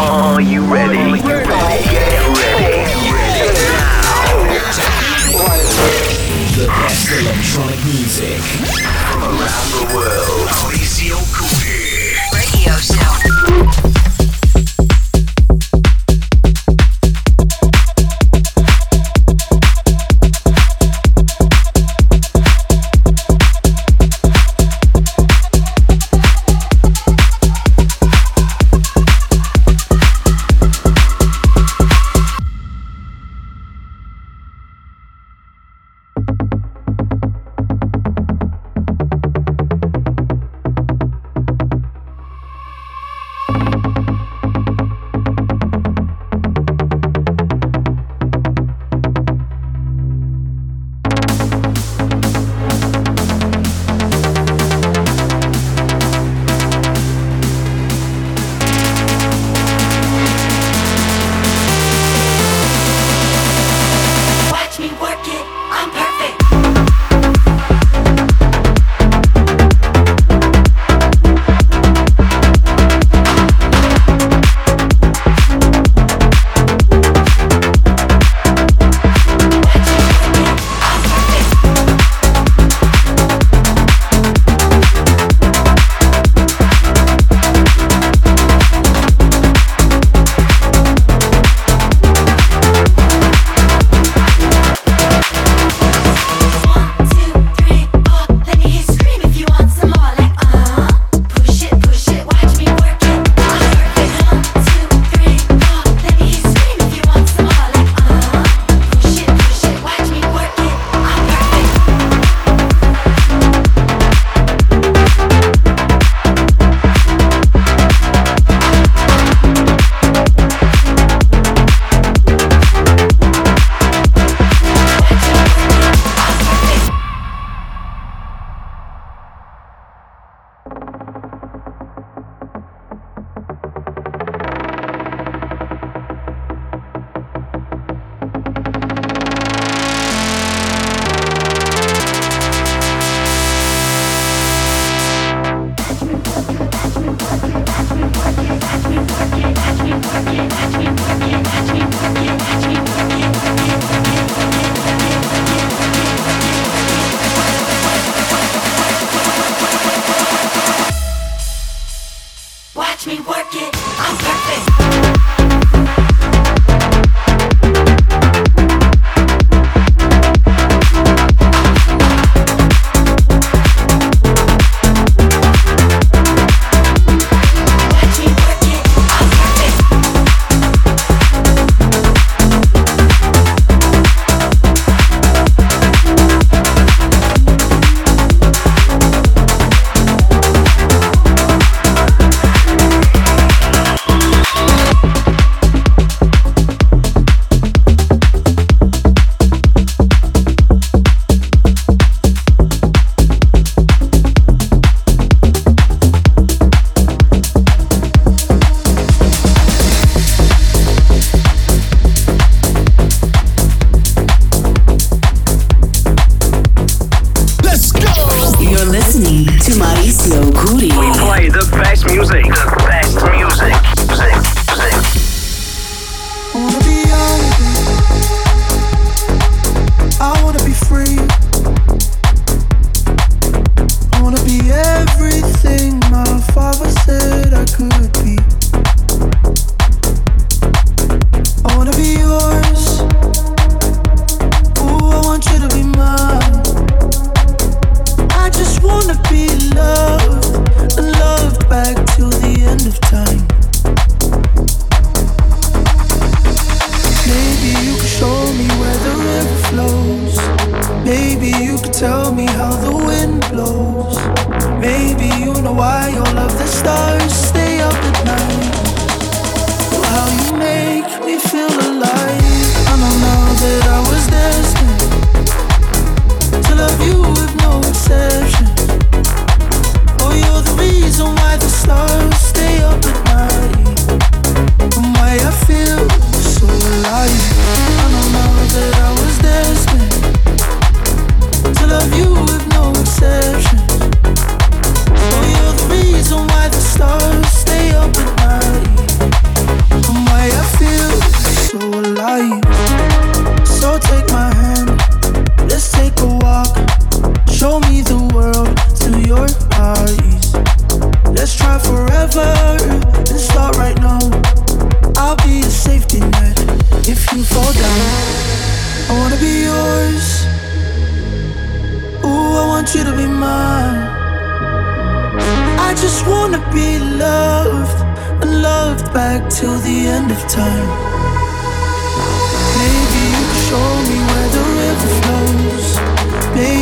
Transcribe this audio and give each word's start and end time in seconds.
Are 0.00 0.40
you 0.40 0.62
ready? 0.62 1.20
Get 1.20 1.46
ready. 1.46 1.84
The 6.54 6.66
electronic 7.20 7.84
music 7.84 8.40
from 9.10 9.22
around 9.24 9.68
the 9.72 9.84
world. 9.94 10.48
Radio 12.32 12.76
Show. 12.76 13.87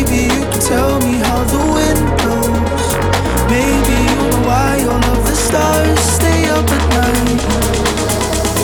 Maybe 0.08 0.22
you 0.34 0.42
can 0.42 0.60
tell 0.60 1.00
me 1.00 1.14
how 1.18 1.42
the 1.44 1.58
wind 1.74 2.02
blows. 2.22 2.86
Maybe 3.50 3.96
you 4.06 4.16
know 4.16 4.46
why 4.46 4.84
all 4.84 5.04
of 5.16 5.26
the 5.26 5.34
stars 5.34 5.98
stay 5.98 6.48
up 6.48 6.64
at 6.64 6.84
night. 6.94 7.42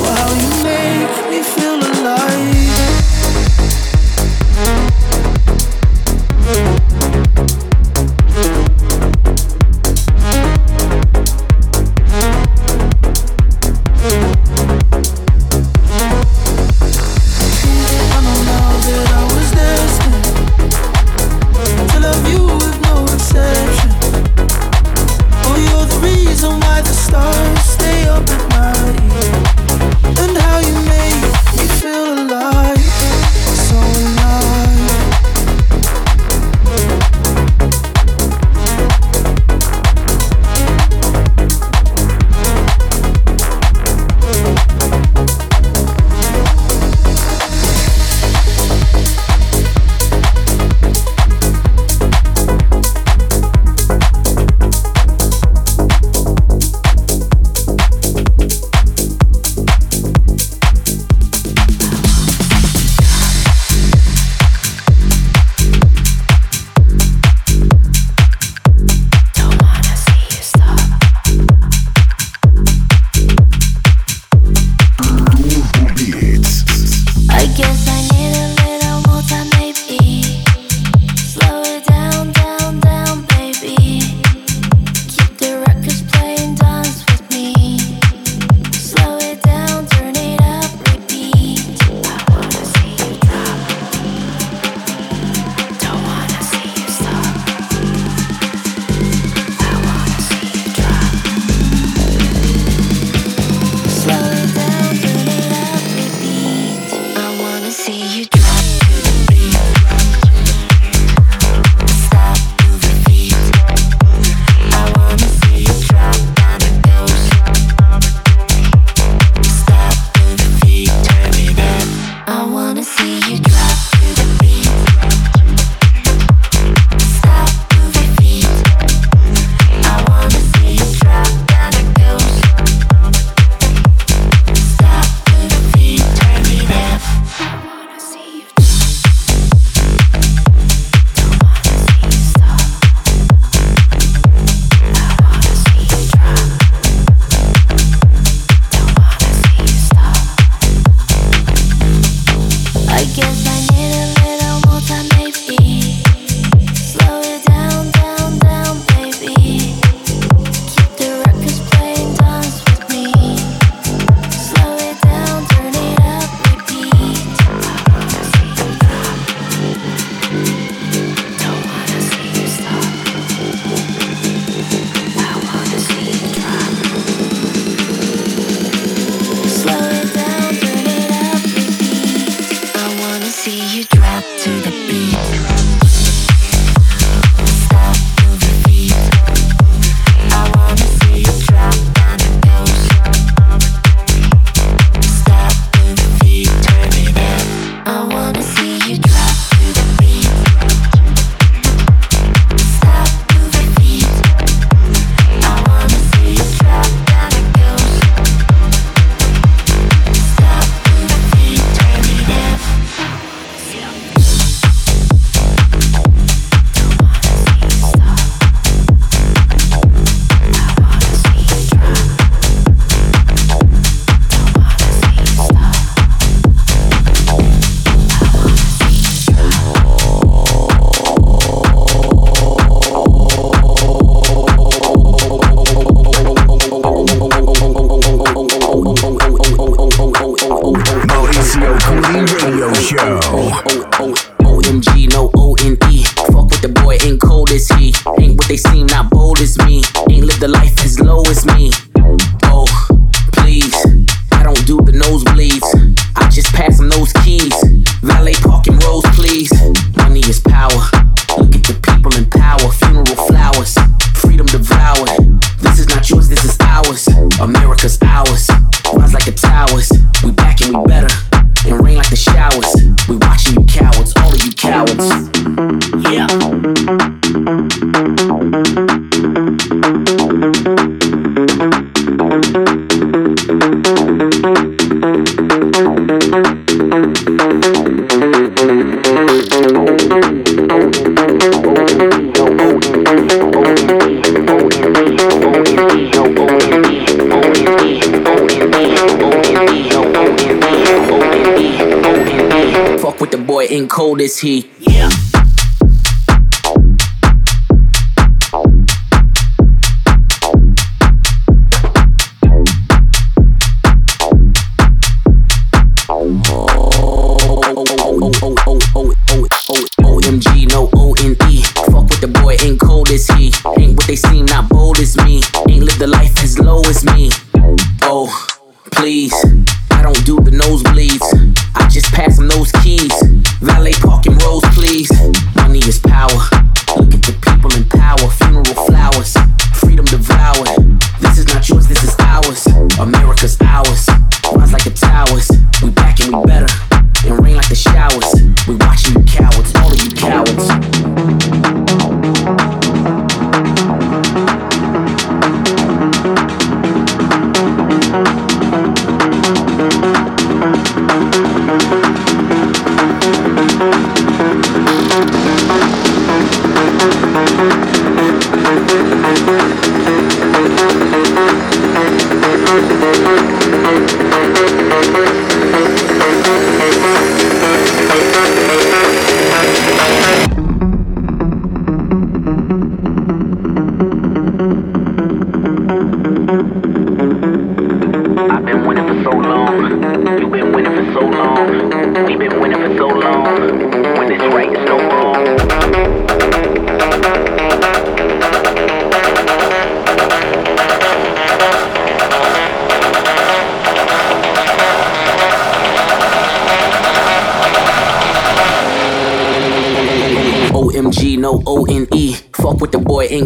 Well, 0.00 0.14
how 0.14 0.30
you 0.42 0.50
make 0.62 1.30
me 1.30 1.42
feel 1.42 1.78
alive. 1.80 2.51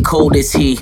Cold 0.06 0.36
as 0.36 0.52
he. 0.52 0.78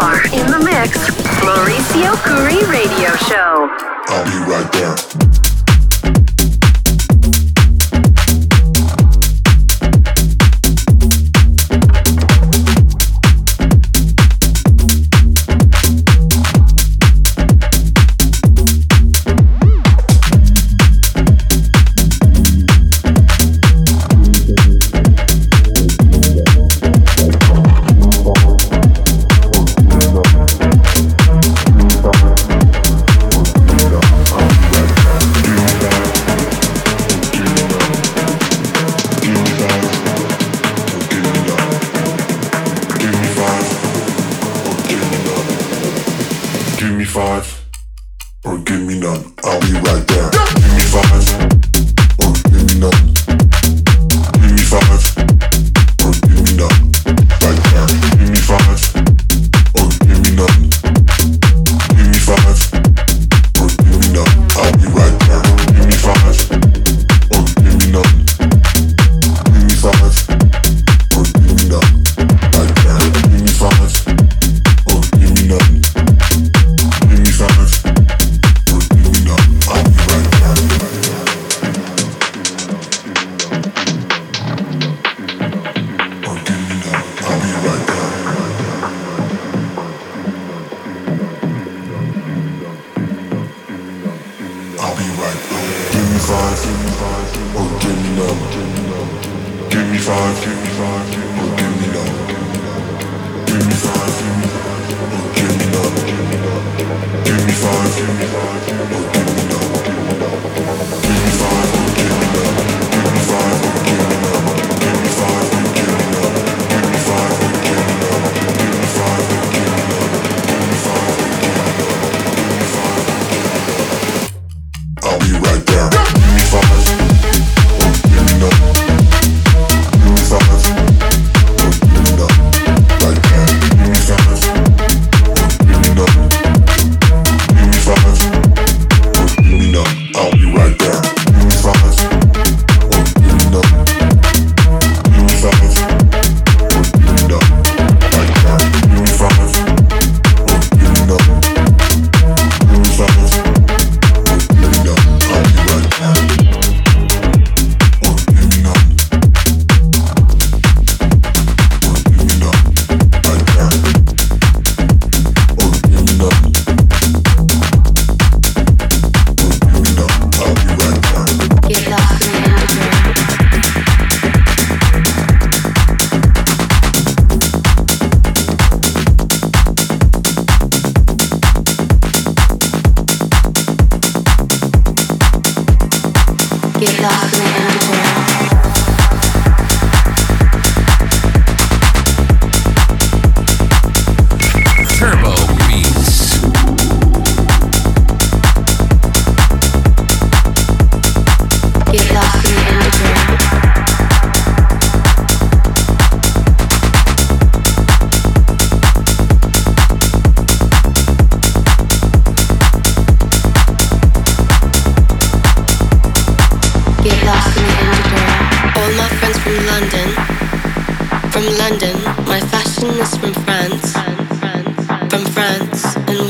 are 0.00 0.22
in 0.26 0.46
the 0.46 0.60
mix. 0.64 1.10
Mauricio 1.42 2.14
Cury 2.22 2.62
Radio 2.70 3.10
Show. 3.26 3.68
I'll 4.06 4.24
be 4.24 4.50
right 4.50 4.70
there. 4.72 5.47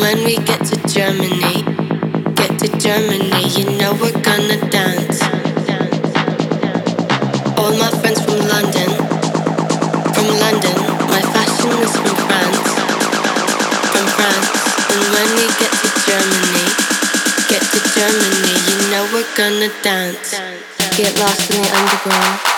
when 0.09 0.25
we 0.25 0.37
get 0.37 0.64
to 0.64 0.77
Germany, 0.88 1.61
get 2.33 2.59
to 2.59 2.68
Germany, 2.79 3.44
you 3.53 3.64
know 3.77 3.92
we're 4.01 4.21
gonna 4.25 4.57
dance. 4.73 5.21
All 7.59 7.77
my 7.77 7.90
friends 8.01 8.25
from 8.25 8.40
London, 8.49 8.88
from 10.16 10.29
London, 10.44 10.77
my 11.12 11.21
fashion 11.37 11.77
is 11.85 11.92
from 11.92 12.16
France, 12.25 12.71
from 13.92 14.07
France. 14.16 14.49
And 14.92 15.05
when 15.12 15.29
we 15.37 15.47
get 15.61 15.73
to 15.77 15.88
Germany, 16.09 16.66
get 17.53 17.62
to 17.68 17.81
Germany, 17.92 18.57
you 18.64 18.77
know 18.90 19.05
we're 19.12 19.29
gonna 19.37 19.68
dance. 19.83 20.33
Get 20.97 21.18
lost 21.18 21.51
in 21.51 21.61
the 21.61 21.68
underground. 21.77 22.58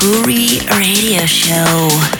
Cury 0.00 0.60
Radio 0.66 1.26
Show. 1.26 2.19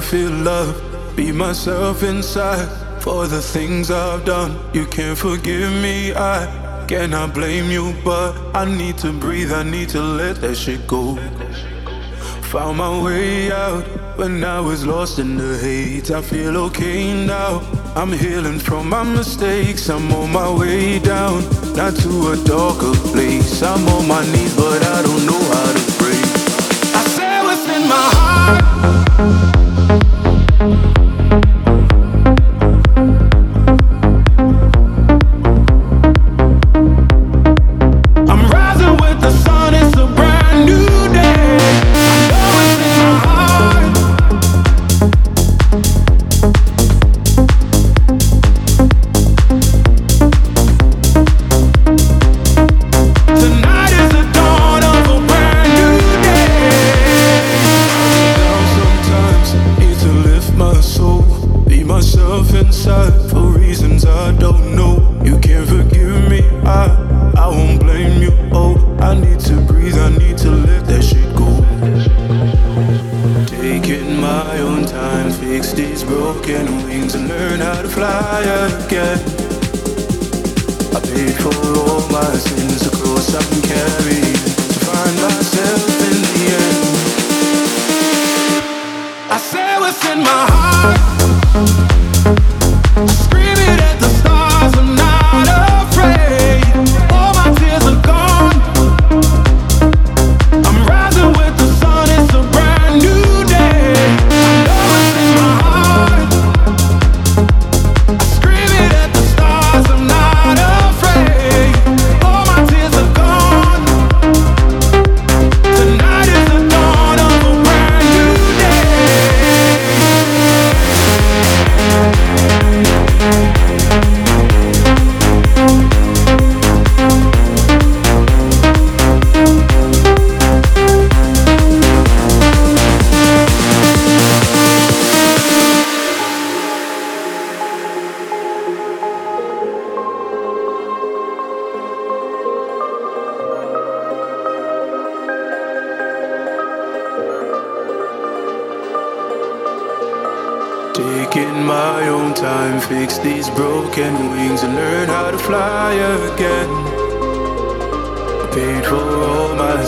feel 0.00 0.30
love. 0.30 0.74
Be 1.16 1.32
myself 1.32 2.02
inside 2.02 2.68
for 3.00 3.26
the 3.26 3.40
things 3.40 3.90
I've 3.90 4.24
done. 4.24 4.58
You 4.72 4.86
can't 4.86 5.16
forgive 5.16 5.72
me, 5.82 6.14
I 6.14 6.84
cannot 6.88 7.34
blame 7.34 7.70
you, 7.70 7.94
but 8.04 8.34
I 8.54 8.64
need 8.64 8.98
to 8.98 9.12
breathe, 9.12 9.52
I 9.52 9.62
need 9.62 9.88
to 9.90 10.00
let 10.00 10.40
that 10.42 10.56
shit 10.56 10.86
go. 10.86 11.16
Found 12.50 12.78
my 12.78 13.02
way 13.02 13.50
out 13.50 13.84
when 14.16 14.44
I 14.44 14.60
was 14.60 14.86
lost 14.86 15.18
in 15.18 15.36
the 15.36 15.58
hate. 15.58 16.10
I 16.10 16.22
feel 16.22 16.56
okay 16.68 17.12
now. 17.26 17.60
I'm 17.96 18.12
healing 18.12 18.58
from 18.58 18.88
my 18.88 19.02
mistakes. 19.02 19.88
I'm 19.88 20.12
on 20.12 20.32
my 20.32 20.48
way 20.54 20.98
down, 20.98 21.42
not 21.74 21.96
to 21.96 22.32
a 22.32 22.36
darker 22.44 22.94
place. 23.10 23.62
I'm 23.62 23.86
on 23.88 24.06
my 24.06 24.24
knees, 24.32 24.54
but 24.54 24.82
I 24.82 25.02
don't 25.02 25.26
know 25.26 25.42
how 25.52 25.72
to 25.72 25.98
break. 25.98 26.26
I 26.94 27.02
say 27.16 27.42
what's 27.42 27.66
in 27.68 27.88
my 27.88 28.10
heart. 28.14 29.05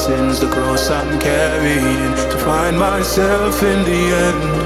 sins, 0.09 0.41
the 0.41 0.49
cross 0.49 0.89
I'm 0.89 1.19
carrying, 1.21 2.15
to 2.33 2.39
find 2.39 2.79
myself 2.79 3.63
in 3.63 3.85
the 3.85 4.03
end. 4.27 4.58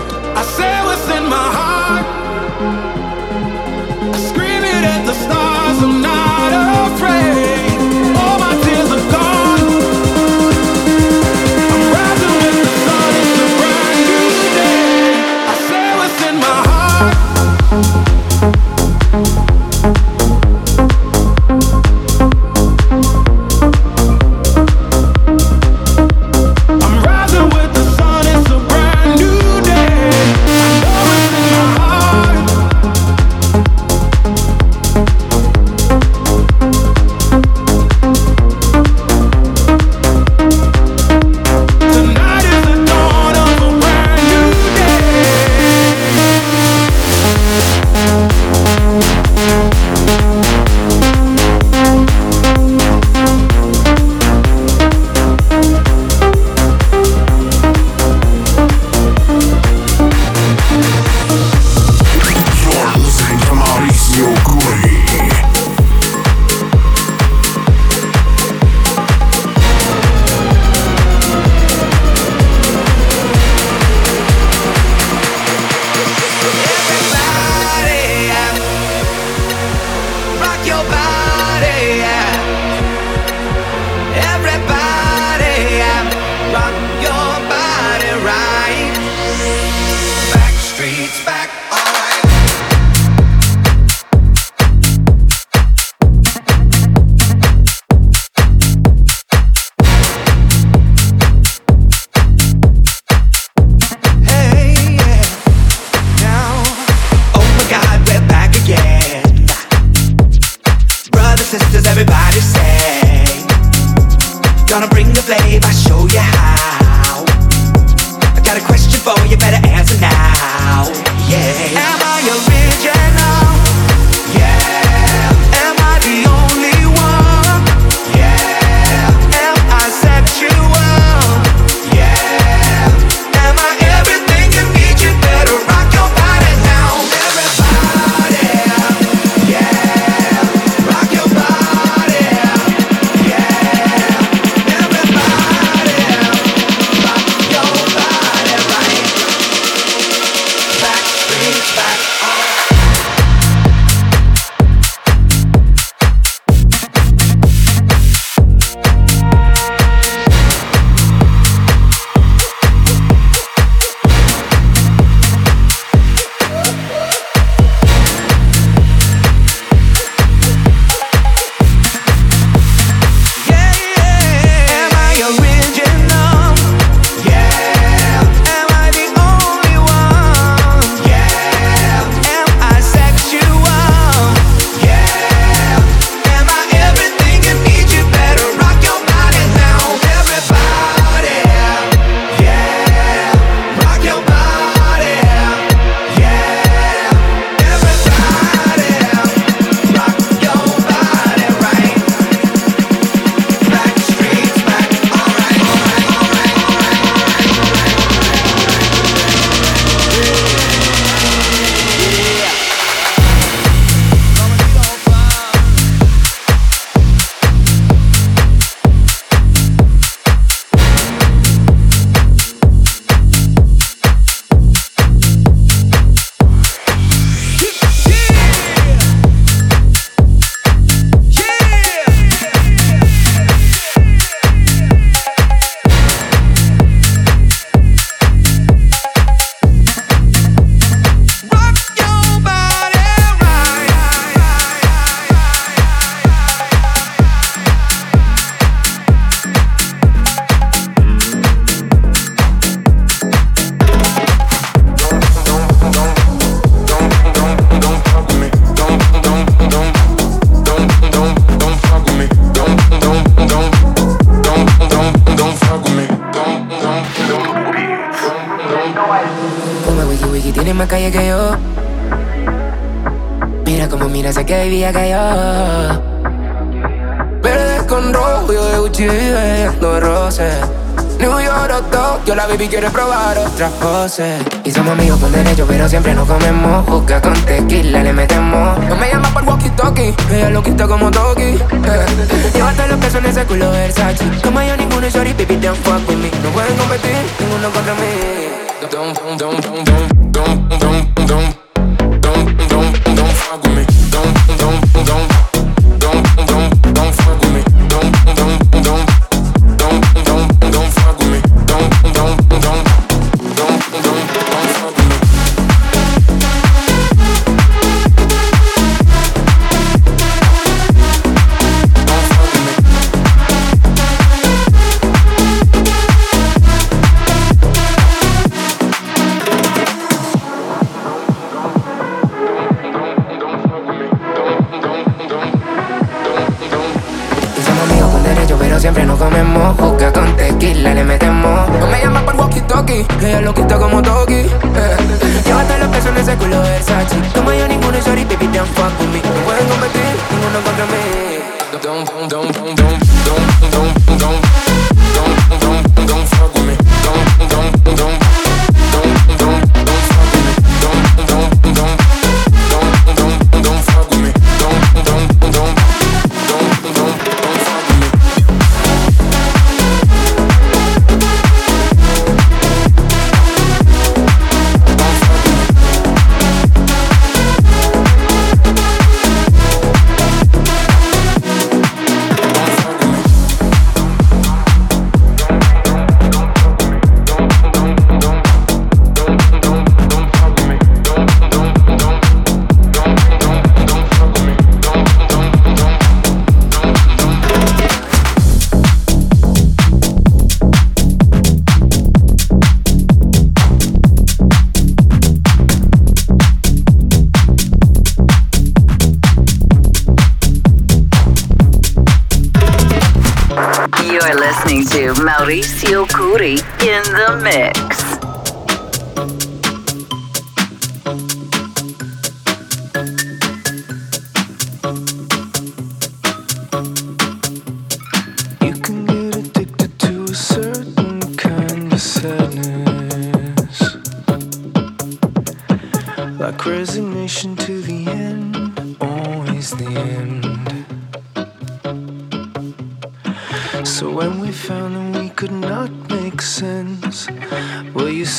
Mauricio 415.11 416.07
Cury 416.09 416.53
in 416.81 417.03
the 417.13 417.41
mix. 417.43 418.12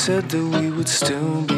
said 0.06 0.30
that 0.32 0.46
we 0.60 0.70
would 0.70 0.90
still 0.90 1.44
be 1.44 1.53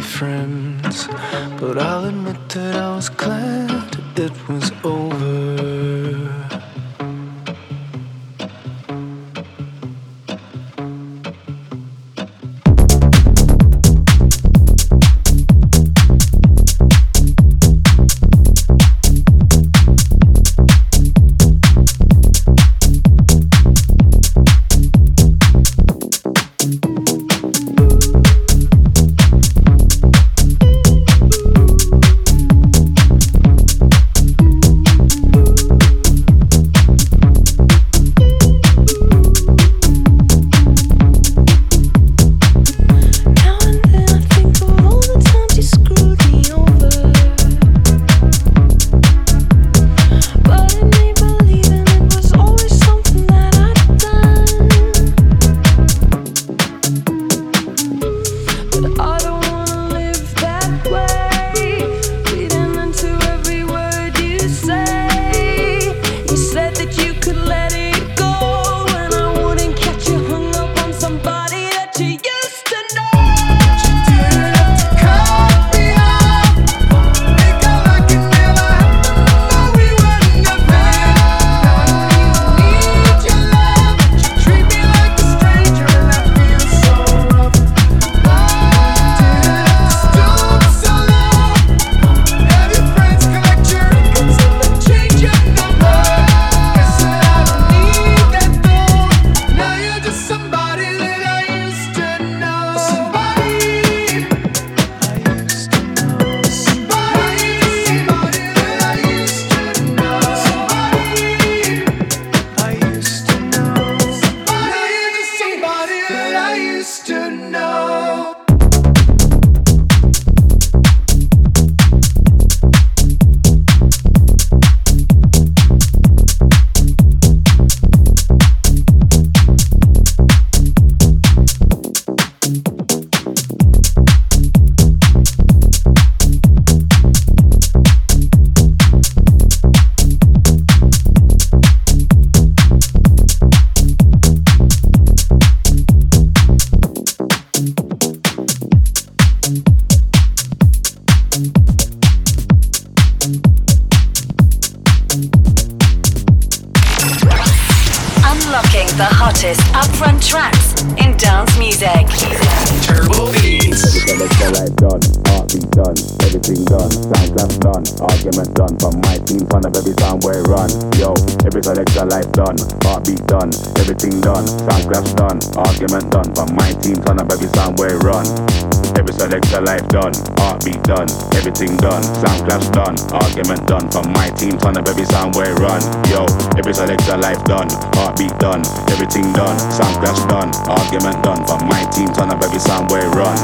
done. 191.36 191.46
From 191.48 191.68
my 191.68 191.84
team, 191.92 192.08
ton 192.08 192.32
of 192.32 192.42
every 192.42 192.60
sound 192.60 192.90
where 192.92 193.10
run. 193.10 193.36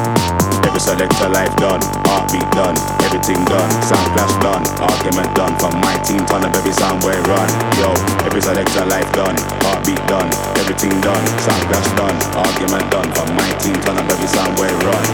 Every 0.63 0.79
selector 0.79 1.29
life 1.29 1.55
done, 1.57 1.81
heartbeat 2.05 2.47
done, 2.51 2.77
everything 3.03 3.43
done, 3.45 3.69
sound 3.81 4.07
clash 4.15 4.35
done, 4.39 4.63
argument 4.79 5.33
done. 5.35 5.57
From 5.59 5.73
my 5.81 5.97
team, 6.03 6.23
ton 6.25 6.45
of 6.45 6.55
every 6.55 6.71
sound 6.71 7.03
where 7.03 7.21
run. 7.23 7.49
Yo, 7.81 7.91
every 8.25 8.41
selector 8.41 8.85
life 8.85 9.11
done, 9.11 9.35
heartbeat 9.65 10.01
done, 10.07 10.29
everything 10.61 10.93
done, 11.01 11.23
sound 11.41 11.63
clash 11.67 11.89
done, 11.97 12.15
argument 12.37 12.87
done. 12.91 13.09
From 13.11 13.35
my 13.35 13.49
team, 13.59 13.75
ton 13.81 13.97
of 13.97 14.07
every 14.09 14.27
sound 14.27 14.57
where 14.59 14.75
run. 14.85 15.05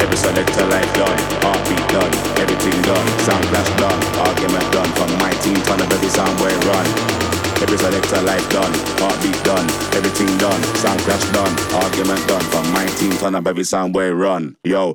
Every 0.00 0.16
selector 0.16 0.64
life 0.66 0.92
done, 0.94 1.18
heartbeat 1.42 1.84
done, 1.90 2.12
everything 2.38 2.78
done, 2.82 3.06
sound 3.26 3.44
clash 3.50 3.70
done, 3.76 4.00
argument 4.22 4.66
done. 4.72 4.90
From 4.96 5.10
my 5.18 5.32
team, 5.42 5.56
ton 5.66 5.80
of 5.80 5.92
every 5.92 6.08
sound 6.08 6.38
where 6.40 6.56
run. 6.64 7.15
Every 7.62 7.78
selector 7.78 8.22
life 8.22 8.48
done, 8.50 8.72
heartbeat 9.00 9.42
done, 9.42 9.66
everything 9.96 10.28
done, 10.38 10.62
sound 10.76 11.00
clash 11.00 11.24
done, 11.32 11.54
argument 11.82 12.26
done. 12.28 12.42
From 12.52 12.70
my 12.72 12.86
team, 12.98 13.12
ton 13.12 13.34
of 13.34 13.46
every 13.46 13.64
sound 13.64 13.96
it 13.96 14.12
run. 14.12 14.56
Yo. 14.62 14.94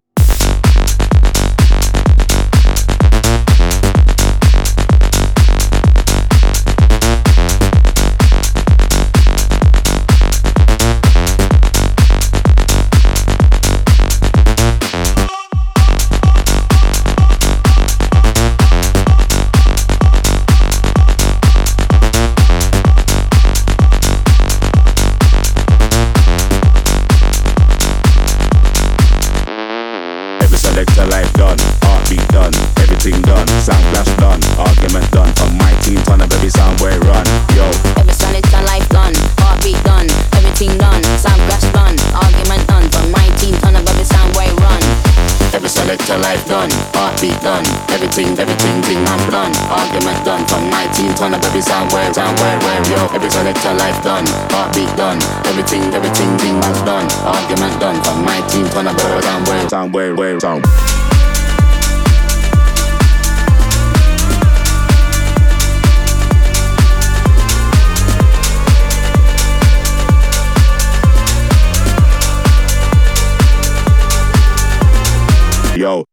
Done, 47.30 47.64
done, 47.64 47.66
everything, 47.92 48.40
everything, 48.40 48.82
thing 48.82 49.04
man 49.04 49.30
done, 49.30 49.54
argument 49.70 50.26
done. 50.26 50.44
From 50.48 50.70
my 50.72 50.88
team, 50.94 51.14
ton 51.14 51.34
of 51.34 51.46
every 51.46 51.62
sound 51.62 51.92
where, 51.92 52.12
sound 52.14 52.40
where, 52.40 52.58
where, 52.60 52.82
yo. 52.90 53.06
Every 53.14 53.30
selector 53.30 53.74
life 53.76 54.02
done, 54.04 54.26
heartbeat 54.50 54.90
done, 54.98 55.22
everything, 55.46 55.84
everything, 55.94 56.36
thing 56.40 56.60
man 56.60 56.86
done, 56.86 57.08
argument 57.26 57.80
done. 57.80 58.02
From 58.02 58.26
my 58.26 58.42
team, 58.48 58.66
ton 58.70 58.88
of 58.88 58.98
every 58.98 59.22
sound 59.22 59.48
where, 59.48 59.70
sound 59.70 59.94
where, 59.94 60.16
where, 60.16 60.40
sound. 60.40 60.66
Yo. 75.78 76.11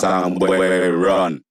Sound 0.00 0.40
where 0.40 0.84
it 0.92 0.96
run. 0.96 1.42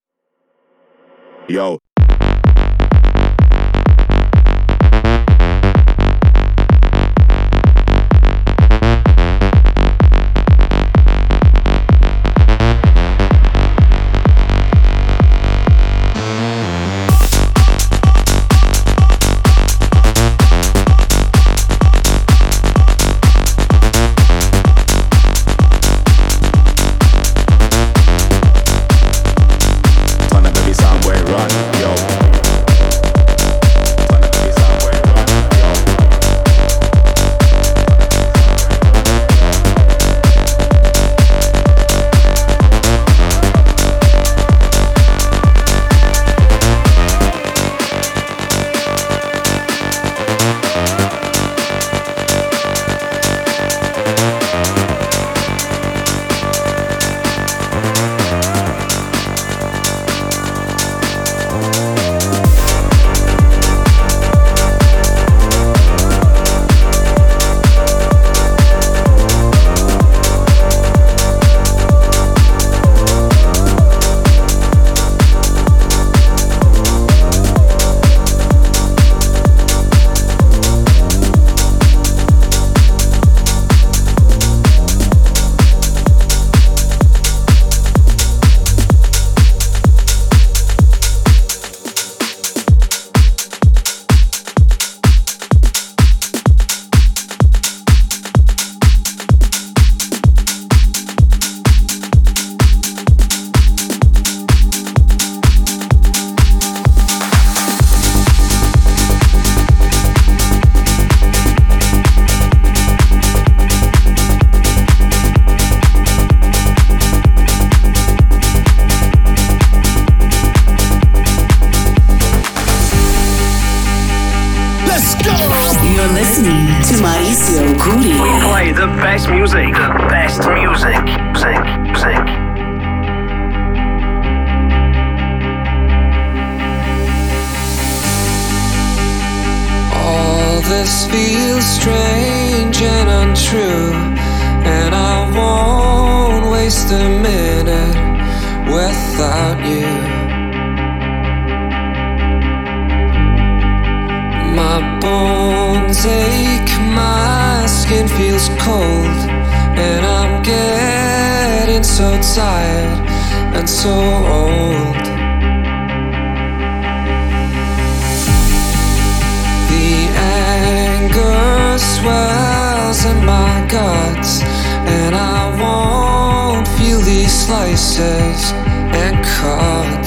flaws 172.98 173.06
in 173.06 173.26
my 173.26 173.68
guts, 173.70 174.42
and 174.42 175.16
I 175.16 175.50
won't 175.62 176.68
feel 176.68 177.00
these 177.00 177.32
slices 177.32 178.52
and 178.94 179.24
cuts. 179.26 180.07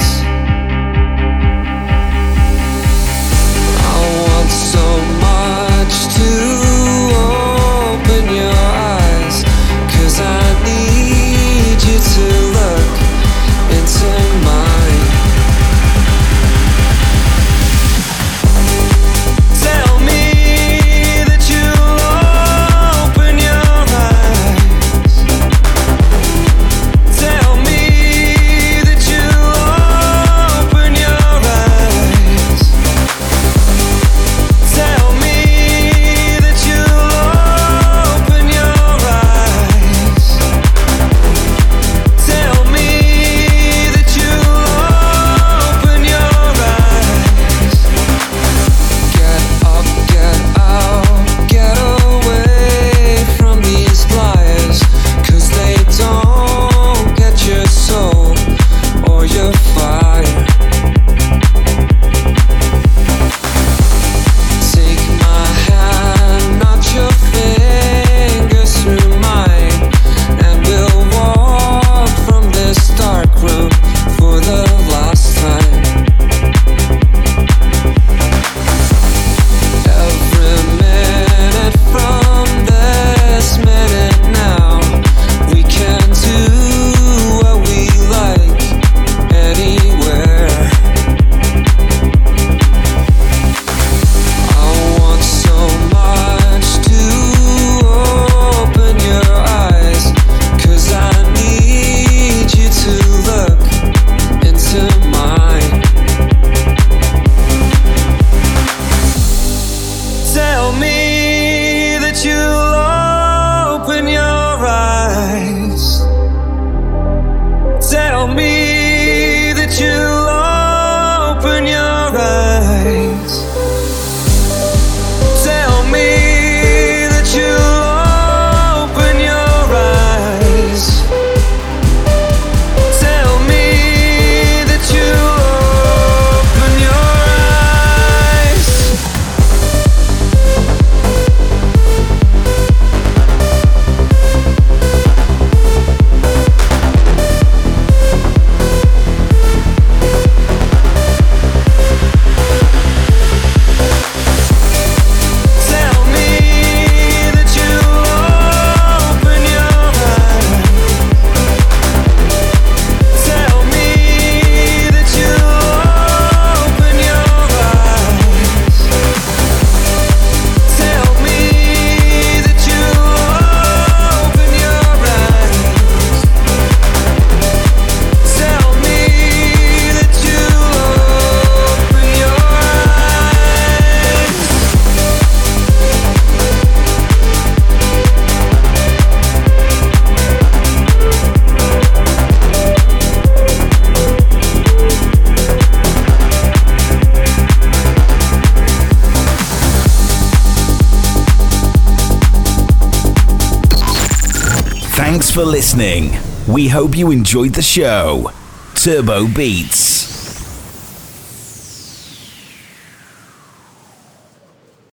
We 206.61 206.69
hope 206.69 206.95
you 206.95 207.11
enjoyed 207.11 207.55
the 207.55 207.63
show. 207.63 208.33
Turbo 208.75 209.27
Beats. 209.27 209.90